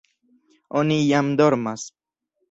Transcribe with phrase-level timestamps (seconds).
[0.79, 1.85] Oni jam dormas.